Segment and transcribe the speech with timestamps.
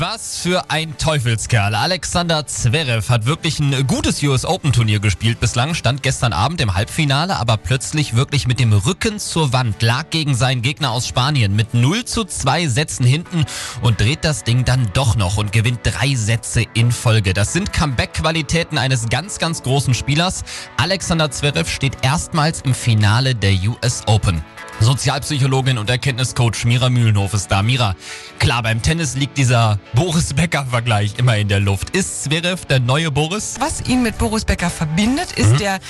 [0.00, 1.74] Was für ein Teufelskerl.
[1.74, 6.74] Alexander Zverev hat wirklich ein gutes US Open Turnier gespielt bislang, stand gestern Abend im
[6.74, 11.54] Halbfinale, aber plötzlich wirklich mit dem Rücken zur Wand, lag gegen seinen Gegner aus Spanien
[11.54, 13.44] mit 0 zu 2 Sätzen hinten
[13.82, 17.34] und dreht das Ding dann doch noch und gewinnt drei Sätze in Folge.
[17.34, 20.44] Das sind Comeback-Qualitäten eines ganz, ganz großen Spielers.
[20.78, 24.42] Alexander Zverev steht erstmals im Finale der US Open.
[24.80, 27.62] Sozialpsychologin und Erkenntniscoach Mira Mühlenhof ist da.
[27.62, 27.94] Mira,
[28.38, 31.90] klar, beim Tennis liegt dieser Boris Becker-Vergleich immer in der Luft.
[31.90, 33.56] Ist Zverev der neue Boris?
[33.58, 35.58] Was ihn mit Boris Becker verbindet, ist mhm.
[35.58, 35.80] der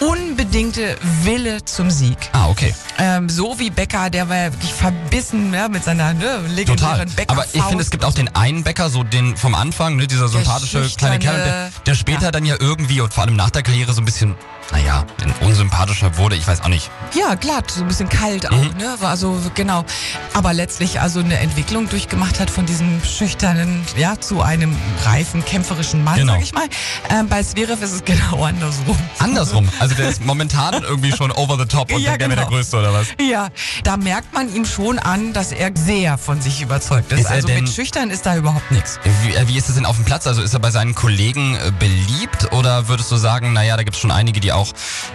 [0.00, 2.16] unbedingte Wille zum Sieg.
[2.32, 2.74] Ah, okay.
[2.98, 7.32] Ähm, so wie Becker, der war ja wirklich verbissen ja, mit seiner ne, legendären Becker.
[7.32, 10.28] Aber ich finde, es gibt auch den einen Becker, so den vom Anfang, ne, dieser
[10.28, 12.30] sympathische kleine Kerl, der, der später ja.
[12.30, 14.34] dann ja irgendwie und vor allem nach der Karriere so ein bisschen
[14.72, 15.04] naja,
[15.40, 16.90] unsympathischer wurde, ich weiß auch nicht.
[17.14, 18.76] Ja, glatt, so ein bisschen kalt auch, mhm.
[18.78, 18.96] ne?
[19.02, 19.84] Also genau.
[20.32, 26.04] Aber letztlich also eine Entwicklung durchgemacht hat von diesem schüchternen, ja, zu einem reifen, kämpferischen
[26.04, 26.34] Mann, genau.
[26.34, 26.68] sag ich mal.
[27.08, 28.96] Ähm, bei Zverev ist es genau andersrum.
[29.18, 29.68] Andersrum?
[29.80, 32.40] Also der ist momentan irgendwie schon over the top und ja, der genau.
[32.40, 33.08] der Größte oder was?
[33.20, 33.48] Ja,
[33.84, 37.20] da merkt man ihm schon an, dass er sehr von sich überzeugt ist.
[37.20, 38.98] ist also mit Schüchtern ist da überhaupt nichts.
[39.22, 40.26] Wie, äh, wie ist es denn auf dem Platz?
[40.26, 43.96] Also ist er bei seinen Kollegen äh, beliebt oder würdest du sagen, naja, da gibt
[43.96, 44.72] es schon einige, die auch auch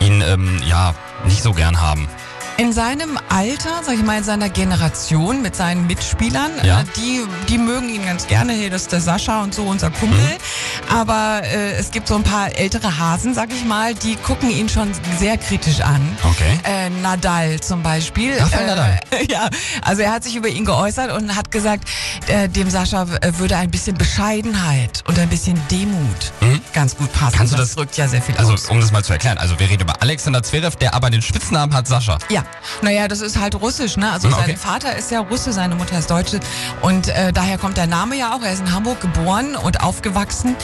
[0.00, 0.94] ihn ähm, ja
[1.24, 2.08] nicht so gern haben.
[2.60, 6.80] In seinem Alter, sag ich mal, in seiner Generation mit seinen Mitspielern, ja.
[6.80, 8.52] äh, die, die mögen ihn ganz gerne.
[8.52, 10.18] Hier, das ist der Sascha und so, unser Kumpel.
[10.18, 10.92] Mhm.
[10.92, 14.68] Aber äh, es gibt so ein paar ältere Hasen, sag ich mal, die gucken ihn
[14.68, 16.00] schon sehr kritisch an.
[16.24, 16.58] Okay.
[16.64, 18.36] Äh, Nadal zum Beispiel.
[18.36, 18.98] Rafael Nadal.
[19.30, 19.48] ja,
[19.82, 21.88] also er hat sich über ihn geäußert und hat gesagt,
[22.26, 26.60] äh, dem Sascha äh, würde ein bisschen Bescheidenheit und ein bisschen Demut mhm.
[26.72, 27.36] ganz gut passen.
[27.36, 28.66] Kannst du das, das drückt ja sehr viel also, aus.
[28.68, 31.72] um das mal zu erklären, also wir reden über Alexander Zverev, der aber den Spitznamen
[31.72, 32.18] hat Sascha.
[32.30, 32.47] Ja.
[32.82, 34.10] Naja, das ist halt russisch, ne?
[34.10, 34.36] Also okay.
[34.46, 36.40] sein Vater ist ja Russe, seine Mutter ist Deutsche
[36.82, 38.42] und äh, daher kommt der Name ja auch.
[38.42, 40.56] Er ist in Hamburg geboren und aufgewachsen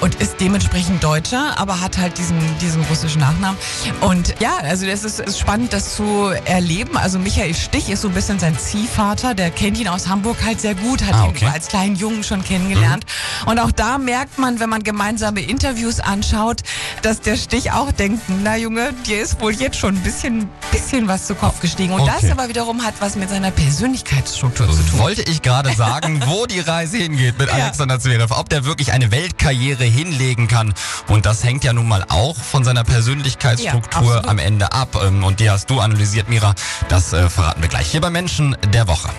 [0.00, 3.58] und ist dementsprechend Deutscher, aber hat halt diesen, diesen russischen Nachnamen.
[4.00, 6.96] Und ja, also das ist, ist spannend, das zu erleben.
[6.96, 10.60] Also Michael Stich ist so ein bisschen sein Ziehvater, der kennt ihn aus Hamburg halt
[10.60, 11.46] sehr gut, hat ah, okay.
[11.46, 13.04] ihn als kleinen Jungen schon kennengelernt.
[13.04, 13.35] Mhm.
[13.44, 16.62] Und auch da merkt man, wenn man gemeinsame Interviews anschaut,
[17.02, 21.08] dass der Stich auch denkt, na Junge, dir ist wohl jetzt schon ein bisschen, bisschen
[21.08, 21.92] was zu Kopf gestiegen.
[21.92, 22.12] Und okay.
[22.20, 24.98] das aber wiederum hat was mit seiner Persönlichkeitsstruktur zu tun.
[24.98, 27.54] Wollte ich gerade sagen, wo die Reise hingeht mit ja.
[27.54, 30.74] Alexander Zverev, ob der wirklich eine Weltkarriere hinlegen kann.
[31.08, 34.98] Und das hängt ja nun mal auch von seiner Persönlichkeitsstruktur ja, am Ende ab.
[35.04, 36.54] Ähm, und die hast du analysiert, Mira.
[36.88, 39.10] Das äh, verraten wir gleich hier bei Menschen der Woche.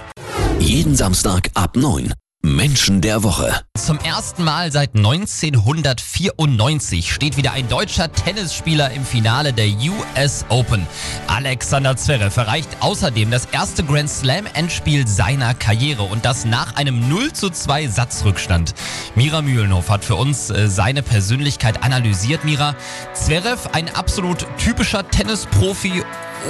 [0.59, 2.13] Jeden Samstag ab 9.
[2.57, 3.61] Menschen der Woche.
[3.77, 10.87] Zum ersten Mal seit 1994 steht wieder ein deutscher Tennisspieler im Finale der US Open.
[11.27, 17.09] Alexander Zverev erreicht außerdem das erste Grand Slam Endspiel seiner Karriere und das nach einem
[17.09, 18.73] 0 zu 2 Satzrückstand.
[19.15, 22.45] Mira Mühlenhoff hat für uns äh, seine Persönlichkeit analysiert.
[22.45, 22.75] Mira,
[23.13, 26.03] Zverev ein absolut typischer Tennisprofi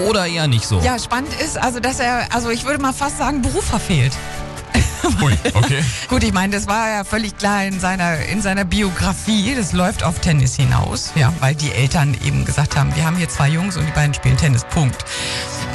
[0.07, 0.79] oder eher nicht so?
[0.81, 4.13] Ja, spannend ist also, dass er, also ich würde mal fast sagen, Beruf verfehlt.
[5.21, 5.83] Ui, okay.
[6.09, 9.55] Gut, ich meine, das war ja völlig klar in seiner, in seiner Biografie.
[9.55, 13.29] Das läuft auf Tennis hinaus, ja, weil die Eltern eben gesagt haben, wir haben hier
[13.29, 15.05] zwei Jungs und die beiden spielen Tennis, Punkt.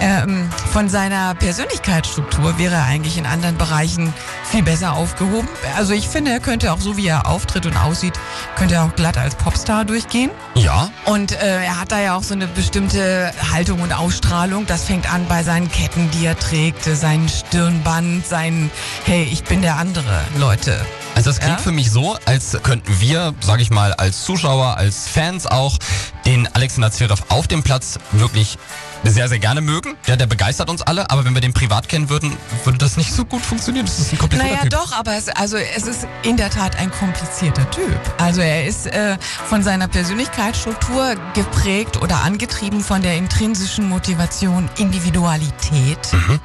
[0.02, 4.12] Ähm, von seiner Persönlichkeitsstruktur wäre er eigentlich in anderen Bereichen
[4.44, 5.48] viel besser aufgehoben.
[5.76, 8.14] Also ich finde, er könnte auch so, wie er auftritt und aussieht,
[8.56, 10.30] könnte er auch glatt als Popstar durchgehen.
[10.54, 10.90] Ja.
[11.04, 14.66] Und äh, er hat da ja auch so eine bestimmte Haltung und Ausstrahlung.
[14.66, 18.70] Das fängt an bei seinen Ketten, die er trägt, seinen Stirnband, seinen
[19.04, 20.84] Hey, ich bin der andere, Leute.
[21.14, 21.62] Also das klingt ja?
[21.62, 25.78] für mich so, als könnten wir, sag ich mal, als Zuschauer, als Fans auch,
[26.24, 28.58] den Alexander Zverev auf dem Platz wirklich
[29.10, 29.96] sehr, sehr gerne mögen.
[30.06, 33.12] Ja, der begeistert uns alle, aber wenn wir den privat kennen würden, würde das nicht
[33.12, 33.86] so gut funktionieren.
[33.86, 34.70] Das ist ein komplizierter naja, Typ.
[34.70, 37.98] doch, aber es, also es ist in der Tat ein komplizierter Typ.
[38.18, 46.12] Also er ist äh, von seiner Persönlichkeitsstruktur geprägt oder angetrieben von der intrinsischen Motivation Individualität.
[46.12, 46.40] Mhm.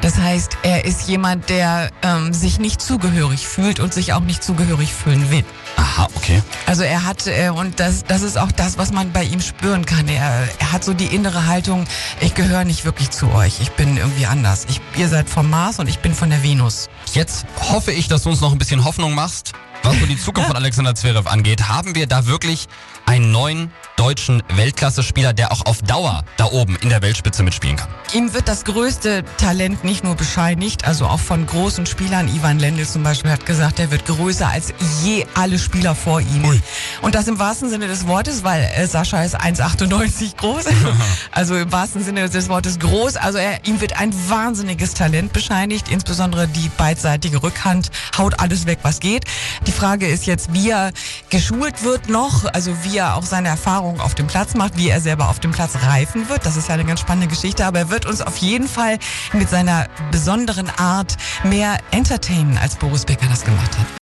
[0.00, 4.42] Das heißt, er ist jemand, der ähm, sich nicht zugehörig fühlt und sich auch nicht
[4.42, 5.44] zugehörig fühlen will.
[5.76, 6.42] Aha, okay.
[6.66, 9.84] Also er hat, äh, und das, das ist auch das, was man bei ihm spüren
[9.84, 10.08] kann.
[10.08, 11.84] Er, er hat so die innere Haltung,
[12.20, 13.60] ich gehöre nicht wirklich zu euch.
[13.60, 14.66] Ich bin irgendwie anders.
[14.68, 16.88] Ich, ihr seid vom Mars und ich bin von der Venus.
[17.12, 19.52] Jetzt hoffe ich, dass du uns noch ein bisschen Hoffnung machst
[19.86, 22.66] was so die Zukunft von Alexander Zverev angeht, haben wir da wirklich
[23.06, 27.88] einen neuen deutschen Weltklasse-Spieler, der auch auf Dauer da oben in der Weltspitze mitspielen kann.
[28.12, 32.28] Ihm wird das größte Talent nicht nur bescheinigt, also auch von großen Spielern.
[32.28, 36.44] Ivan Lendl zum Beispiel hat gesagt, er wird größer als je alle Spieler vor ihm.
[36.44, 36.60] Ui.
[37.00, 40.64] Und das im wahrsten Sinne des Wortes, weil äh, Sascha ist 1,98 groß.
[41.30, 43.16] also im wahrsten Sinne des Wortes groß.
[43.16, 48.80] Also er, ihm wird ein wahnsinniges Talent bescheinigt, insbesondere die beidseitige Rückhand haut alles weg,
[48.82, 49.24] was geht.
[49.66, 50.90] Die Frage ist jetzt, wie er
[51.28, 55.02] geschult wird noch, also wie er auch seine Erfahrungen auf dem Platz macht, wie er
[55.02, 56.46] selber auf dem Platz reifen wird.
[56.46, 58.98] Das ist ja eine ganz spannende Geschichte, aber er wird uns auf jeden Fall
[59.34, 63.86] mit seiner besonderen Art mehr entertainen, als Boris Becker das gemacht hat.